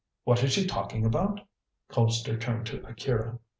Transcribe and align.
What 0.23 0.43
is 0.43 0.51
she 0.53 0.65
talking 0.65 1.05
about?" 1.05 1.41
Colpster 1.91 2.41
turned 2.41 2.65
to 2.65 2.83
Akira. 2.87 3.37